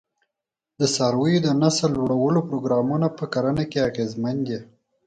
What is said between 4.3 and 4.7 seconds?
دي.